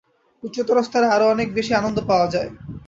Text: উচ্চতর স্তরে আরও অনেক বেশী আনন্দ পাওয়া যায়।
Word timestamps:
উচ্চতর 0.43 0.77
স্তরে 0.83 1.07
আরও 1.15 1.25
অনেক 1.29 1.47
বেশী 1.53 1.71
আনন্দ 1.75 1.97
পাওয়া 2.09 2.27
যায়। 2.33 2.49